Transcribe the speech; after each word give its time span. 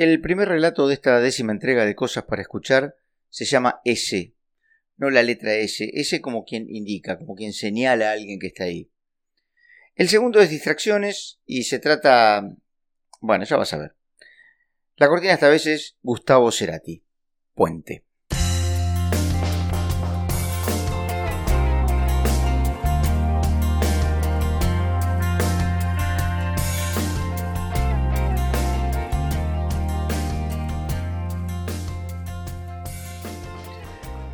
El 0.00 0.22
primer 0.22 0.48
relato 0.48 0.88
de 0.88 0.94
esta 0.94 1.20
décima 1.20 1.52
entrega 1.52 1.84
de 1.84 1.94
Cosas 1.94 2.24
para 2.24 2.40
Escuchar 2.40 2.96
se 3.28 3.44
llama 3.44 3.82
S, 3.84 4.34
no 4.96 5.10
la 5.10 5.22
letra 5.22 5.52
S, 5.56 5.90
S 5.92 6.22
como 6.22 6.46
quien 6.46 6.74
indica, 6.74 7.18
como 7.18 7.34
quien 7.34 7.52
señala 7.52 8.08
a 8.08 8.12
alguien 8.12 8.38
que 8.40 8.46
está 8.46 8.64
ahí. 8.64 8.90
El 9.94 10.08
segundo 10.08 10.40
es 10.40 10.48
Distracciones 10.48 11.38
y 11.44 11.64
se 11.64 11.80
trata... 11.80 12.50
Bueno, 13.20 13.44
ya 13.44 13.58
vas 13.58 13.74
a 13.74 13.76
ver. 13.76 13.94
La 14.96 15.06
cortina 15.06 15.34
esta 15.34 15.50
vez 15.50 15.66
es 15.66 15.98
Gustavo 16.00 16.50
Cerati, 16.50 17.04
Puente. 17.52 18.06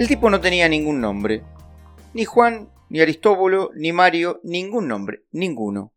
El 0.00 0.08
tipo 0.08 0.30
no 0.30 0.40
tenía 0.40 0.66
ningún 0.66 0.98
nombre. 0.98 1.42
Ni 2.14 2.24
Juan, 2.24 2.70
ni 2.88 3.02
Aristóbulo, 3.02 3.70
ni 3.74 3.92
Mario, 3.92 4.40
ningún 4.42 4.88
nombre, 4.88 5.24
ninguno. 5.30 5.92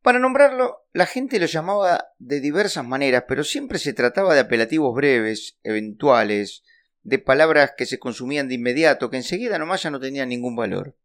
Para 0.00 0.18
nombrarlo, 0.18 0.86
la 0.94 1.04
gente 1.04 1.38
lo 1.38 1.44
llamaba 1.44 2.06
de 2.18 2.40
diversas 2.40 2.86
maneras, 2.86 3.24
pero 3.28 3.44
siempre 3.44 3.78
se 3.78 3.92
trataba 3.92 4.32
de 4.32 4.40
apelativos 4.40 4.94
breves, 4.94 5.58
eventuales, 5.64 6.64
de 7.02 7.18
palabras 7.18 7.74
que 7.76 7.84
se 7.84 7.98
consumían 7.98 8.48
de 8.48 8.54
inmediato, 8.54 9.10
que 9.10 9.18
enseguida 9.18 9.58
nomás 9.58 9.82
ya 9.82 9.90
no 9.90 10.00
tenían 10.00 10.30
ningún 10.30 10.56
valor. 10.56 10.96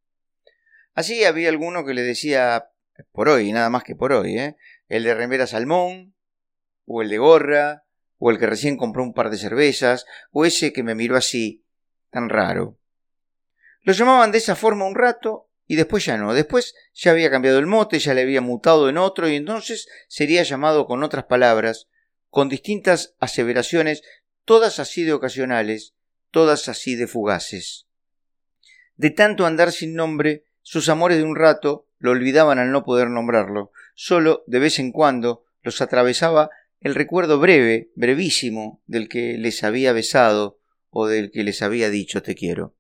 Así 0.94 1.26
había 1.26 1.50
alguno 1.50 1.84
que 1.84 1.94
le 1.94 2.04
decía 2.04 2.70
por 3.12 3.28
hoy, 3.28 3.52
nada 3.52 3.70
más 3.70 3.84
que 3.84 3.94
por 3.94 4.14
hoy, 4.14 4.40
¿eh? 4.40 4.56
el 4.88 5.04
de 5.04 5.16
remera 5.16 5.48
salmón, 5.48 6.16
o 6.86 7.02
el 7.02 7.10
de 7.10 7.18
gorra, 7.18 7.84
o 8.20 8.32
el 8.32 8.40
que 8.40 8.48
recién 8.48 8.78
compró 8.78 9.04
un 9.04 9.14
par 9.14 9.30
de 9.30 9.38
cervezas, 9.38 10.06
o 10.32 10.46
ese 10.46 10.72
que 10.72 10.82
me 10.82 10.96
miró 10.96 11.18
así, 11.18 11.63
tan 12.14 12.30
raro. 12.30 12.78
Lo 13.82 13.92
llamaban 13.92 14.32
de 14.32 14.38
esa 14.38 14.56
forma 14.56 14.86
un 14.86 14.96
rato 14.96 15.50
y 15.68 15.76
después 15.76 16.06
ya 16.06 16.18
no. 16.18 16.34
Después 16.34 16.76
ya 16.94 17.12
había 17.12 17.30
cambiado 17.30 17.60
el 17.60 17.66
mote, 17.66 18.00
ya 18.00 18.14
le 18.14 18.22
había 18.22 18.40
mutado 18.40 18.88
en 18.88 18.98
otro 18.98 19.28
y 19.28 19.36
entonces 19.36 19.88
sería 20.08 20.44
llamado 20.44 20.86
con 20.86 21.04
otras 21.04 21.26
palabras, 21.26 21.90
con 22.30 22.48
distintas 22.48 23.16
aseveraciones, 23.20 24.04
todas 24.46 24.80
así 24.80 25.04
de 25.04 25.14
ocasionales, 25.14 25.96
todas 26.32 26.70
así 26.70 26.96
de 26.96 27.08
fugaces. 27.08 27.88
De 28.96 29.10
tanto 29.10 29.46
andar 29.46 29.72
sin 29.72 29.96
nombre, 29.96 30.46
sus 30.62 30.88
amores 30.88 31.18
de 31.18 31.24
un 31.24 31.36
rato 31.36 31.88
lo 31.98 32.12
olvidaban 32.12 32.60
al 32.60 32.72
no 32.72 32.84
poder 32.84 33.10
nombrarlo. 33.10 33.72
Solo 33.96 34.44
de 34.48 34.60
vez 34.60 34.80
en 34.80 34.92
cuando 34.92 35.46
los 35.62 35.82
atravesaba 35.82 36.50
el 36.80 36.96
recuerdo 36.96 37.40
breve, 37.40 37.92
brevísimo, 37.96 38.82
del 38.86 39.08
que 39.08 39.38
les 39.38 39.64
había 39.64 39.94
besado, 39.94 40.60
o 40.94 41.08
del 41.08 41.32
que 41.32 41.44
les 41.44 41.62
había 41.62 41.90
dicho 41.90 42.22
te 42.22 42.36
quiero. 42.36 42.76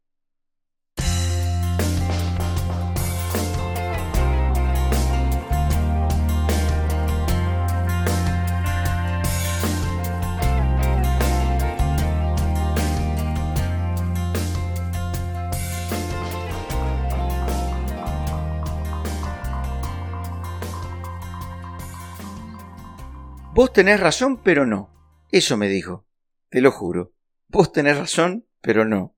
Vos 23.56 23.72
tenés 23.72 24.00
razón, 24.00 24.41
pero 24.44 24.66
no. 24.66 24.89
Eso 25.31 25.58
me 25.58 25.69
dijo. 25.69 26.06
Te 26.50 26.59
lo 26.59 26.72
juro. 26.72 27.12
Vos 27.54 27.72
tenés 27.72 28.00
razón, 28.00 28.48
pero 28.62 28.84
no. 28.84 29.16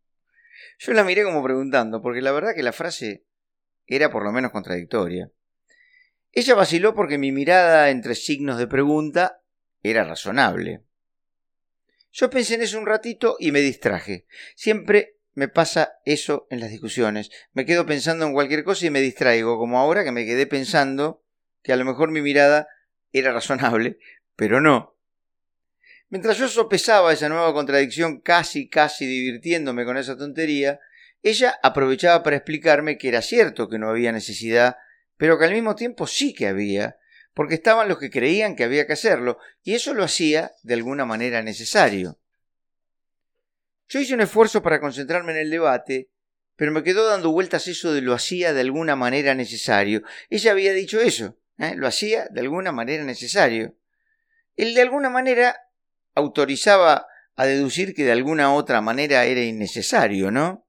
Yo 0.79 0.91
la 0.91 1.05
miré 1.05 1.23
como 1.23 1.41
preguntando, 1.41 2.01
porque 2.01 2.21
la 2.21 2.33
verdad 2.33 2.53
que 2.53 2.63
la 2.63 2.73
frase 2.73 3.25
era 3.87 4.11
por 4.11 4.25
lo 4.25 4.33
menos 4.33 4.51
contradictoria. 4.51 5.31
Ella 6.33 6.53
vaciló 6.53 6.93
porque 6.93 7.17
mi 7.17 7.31
mirada 7.31 7.89
entre 7.89 8.13
signos 8.13 8.57
de 8.57 8.67
pregunta 8.67 9.41
era 9.81 10.03
razonable. 10.03 10.83
Yo 12.11 12.29
pensé 12.29 12.55
en 12.55 12.63
eso 12.63 12.77
un 12.77 12.85
ratito 12.85 13.37
y 13.39 13.53
me 13.53 13.61
distraje. 13.61 14.27
Siempre 14.57 15.17
me 15.33 15.47
pasa 15.47 15.93
eso 16.03 16.45
en 16.49 16.59
las 16.59 16.71
discusiones. 16.71 17.31
Me 17.53 17.65
quedo 17.65 17.85
pensando 17.85 18.25
en 18.25 18.33
cualquier 18.33 18.65
cosa 18.65 18.85
y 18.85 18.89
me 18.89 18.99
distraigo, 18.99 19.57
como 19.57 19.79
ahora 19.79 20.03
que 20.03 20.11
me 20.11 20.25
quedé 20.25 20.45
pensando 20.45 21.23
que 21.63 21.71
a 21.71 21.77
lo 21.77 21.85
mejor 21.85 22.11
mi 22.11 22.21
mirada 22.21 22.67
era 23.13 23.31
razonable, 23.31 23.97
pero 24.35 24.59
no. 24.59 24.94
Mientras 26.09 26.37
yo 26.37 26.47
sopesaba 26.47 27.13
esa 27.13 27.29
nueva 27.29 27.53
contradicción, 27.53 28.21
casi, 28.21 28.69
casi 28.69 29.05
divirtiéndome 29.05 29.85
con 29.85 29.97
esa 29.97 30.17
tontería, 30.17 30.79
ella 31.23 31.59
aprovechaba 31.63 32.21
para 32.21 32.35
explicarme 32.35 32.97
que 32.97 33.07
era 33.07 33.21
cierto 33.21 33.67
que 33.67 33.79
no 33.79 33.89
había 33.89 34.11
necesidad, 34.11 34.77
pero 35.17 35.39
que 35.39 35.45
al 35.45 35.53
mismo 35.53 35.75
tiempo 35.75 36.05
sí 36.05 36.33
que 36.33 36.47
había, 36.47 36.97
porque 37.33 37.55
estaban 37.55 37.89
los 37.89 37.97
que 37.97 38.11
creían 38.11 38.55
que 38.55 38.63
había 38.63 38.85
que 38.85 38.93
hacerlo, 38.93 39.39
y 39.63 39.73
eso 39.73 39.93
lo 39.93 40.03
hacía 40.03 40.51
de 40.61 40.75
alguna 40.75 41.05
manera 41.05 41.41
necesario. 41.41 42.19
Yo 43.87 43.99
hice 43.99 44.13
un 44.13 44.21
esfuerzo 44.21 44.61
para 44.61 44.79
concentrarme 44.79 45.31
en 45.31 45.39
el 45.39 45.49
debate, 45.49 46.09
pero 46.55 46.71
me 46.71 46.83
quedó 46.83 47.07
dando 47.07 47.31
vueltas 47.31 47.67
eso 47.67 47.91
de 47.93 48.01
lo 48.01 48.13
hacía 48.13 48.53
de 48.53 48.61
alguna 48.61 48.95
manera 48.95 49.35
necesario. 49.35 50.03
Ella 50.29 50.51
había 50.51 50.73
dicho 50.73 51.01
eso, 51.01 51.37
¿eh? 51.57 51.73
lo 51.75 51.87
hacía 51.87 52.27
de 52.29 52.41
alguna 52.41 52.71
manera 52.71 53.03
necesario. 53.03 53.75
El 54.55 54.73
de 54.73 54.81
alguna 54.81 55.09
manera 55.09 55.64
autorizaba 56.15 57.07
a 57.35 57.45
deducir 57.45 57.93
que 57.93 58.05
de 58.05 58.11
alguna 58.11 58.53
otra 58.53 58.81
manera 58.81 59.25
era 59.25 59.41
innecesario, 59.41 60.31
¿no? 60.31 60.65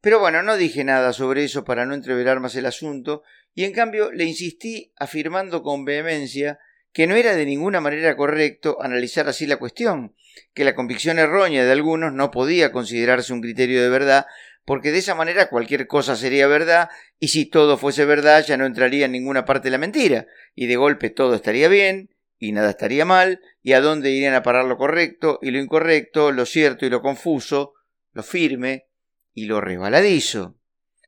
Pero 0.00 0.18
bueno, 0.18 0.42
no 0.42 0.56
dije 0.56 0.82
nada 0.82 1.12
sobre 1.12 1.44
eso 1.44 1.64
para 1.64 1.84
no 1.84 1.94
entreverar 1.94 2.40
más 2.40 2.56
el 2.56 2.66
asunto, 2.66 3.22
y 3.54 3.64
en 3.64 3.72
cambio 3.72 4.10
le 4.10 4.24
insistí 4.24 4.92
afirmando 4.96 5.62
con 5.62 5.84
vehemencia 5.84 6.58
que 6.92 7.06
no 7.06 7.14
era 7.14 7.36
de 7.36 7.46
ninguna 7.46 7.80
manera 7.80 8.16
correcto 8.16 8.78
analizar 8.80 9.28
así 9.28 9.46
la 9.46 9.58
cuestión, 9.58 10.16
que 10.54 10.64
la 10.64 10.74
convicción 10.74 11.18
errónea 11.18 11.64
de 11.64 11.72
algunos 11.72 12.12
no 12.12 12.30
podía 12.30 12.72
considerarse 12.72 13.32
un 13.32 13.42
criterio 13.42 13.82
de 13.82 13.90
verdad, 13.90 14.26
porque 14.64 14.90
de 14.90 14.98
esa 14.98 15.14
manera 15.14 15.50
cualquier 15.50 15.86
cosa 15.86 16.16
sería 16.16 16.46
verdad, 16.46 16.88
y 17.18 17.28
si 17.28 17.44
todo 17.44 17.76
fuese 17.76 18.04
verdad 18.06 18.44
ya 18.44 18.56
no 18.56 18.66
entraría 18.66 19.04
en 19.04 19.12
ninguna 19.12 19.44
parte 19.44 19.70
la 19.70 19.78
mentira, 19.78 20.26
y 20.54 20.66
de 20.66 20.76
golpe 20.76 21.10
todo 21.10 21.34
estaría 21.34 21.68
bien, 21.68 22.10
y 22.40 22.52
nada 22.52 22.70
estaría 22.70 23.04
mal, 23.04 23.40
y 23.62 23.74
a 23.74 23.80
dónde 23.80 24.10
irían 24.10 24.34
a 24.34 24.42
parar 24.42 24.64
lo 24.64 24.78
correcto 24.78 25.38
y 25.42 25.50
lo 25.50 25.58
incorrecto, 25.58 26.32
lo 26.32 26.46
cierto 26.46 26.86
y 26.86 26.90
lo 26.90 27.02
confuso, 27.02 27.74
lo 28.12 28.22
firme 28.22 28.86
y 29.34 29.44
lo 29.44 29.60
resbaladizo. 29.60 30.56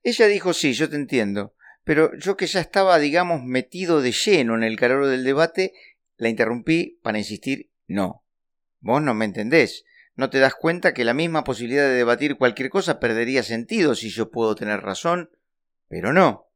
Ella 0.02 0.26
dijo 0.26 0.52
sí, 0.52 0.74
yo 0.74 0.90
te 0.90 0.96
entiendo, 0.96 1.54
pero 1.84 2.14
yo 2.18 2.36
que 2.36 2.46
ya 2.46 2.60
estaba, 2.60 2.98
digamos, 2.98 3.42
metido 3.42 4.02
de 4.02 4.12
lleno 4.12 4.54
en 4.54 4.62
el 4.62 4.78
calor 4.78 5.06
del 5.06 5.24
debate, 5.24 5.72
la 6.18 6.28
interrumpí 6.28 7.00
para 7.02 7.18
insistir 7.18 7.70
no. 7.88 8.24
Vos 8.80 9.02
no 9.02 9.14
me 9.14 9.24
entendés. 9.24 9.84
¿No 10.14 10.28
te 10.28 10.38
das 10.38 10.54
cuenta 10.54 10.92
que 10.92 11.06
la 11.06 11.14
misma 11.14 11.44
posibilidad 11.44 11.84
de 11.84 11.94
debatir 11.94 12.36
cualquier 12.36 12.68
cosa 12.68 13.00
perdería 13.00 13.42
sentido 13.42 13.94
si 13.94 14.10
yo 14.10 14.30
puedo 14.30 14.54
tener 14.54 14.80
razón? 14.80 15.30
Pero 15.88 16.12
no. 16.12 16.51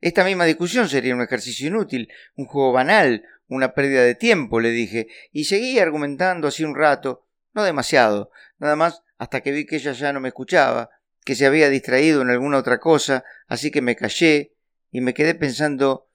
Esta 0.00 0.24
misma 0.24 0.44
discusión 0.44 0.88
sería 0.88 1.14
un 1.14 1.22
ejercicio 1.22 1.68
inútil, 1.68 2.08
un 2.36 2.46
juego 2.46 2.72
banal, 2.72 3.24
una 3.48 3.74
pérdida 3.74 4.02
de 4.02 4.14
tiempo, 4.14 4.60
le 4.60 4.70
dije, 4.70 5.08
y 5.32 5.44
seguí 5.44 5.78
argumentando 5.78 6.48
así 6.48 6.64
un 6.64 6.74
rato, 6.74 7.26
no 7.54 7.64
demasiado, 7.64 8.30
nada 8.58 8.76
más 8.76 9.02
hasta 9.18 9.40
que 9.40 9.52
vi 9.52 9.66
que 9.66 9.76
ella 9.76 9.92
ya 9.92 10.12
no 10.12 10.20
me 10.20 10.28
escuchaba, 10.28 10.90
que 11.24 11.34
se 11.34 11.46
había 11.46 11.70
distraído 11.70 12.22
en 12.22 12.30
alguna 12.30 12.58
otra 12.58 12.78
cosa, 12.78 13.24
así 13.46 13.70
que 13.70 13.82
me 13.82 13.96
callé 13.96 14.54
y 14.90 15.00
me 15.00 15.14
quedé 15.14 15.34
pensando 15.34 16.08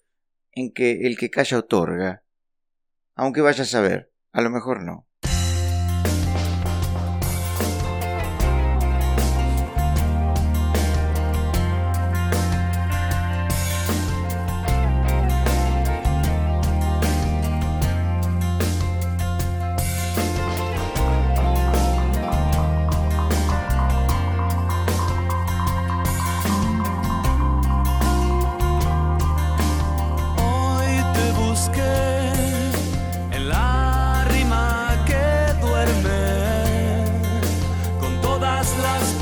en 0.52 0.72
que 0.72 1.08
el 1.08 1.18
que 1.18 1.30
calla 1.30 1.58
otorga. 1.58 2.24
Aunque 3.16 3.42
vaya 3.42 3.64
a 3.64 3.68
saber, 3.68 4.12
a 4.32 4.42
lo 4.42 4.50
mejor 4.50 4.82
no. 4.82 5.08
las 38.78 39.14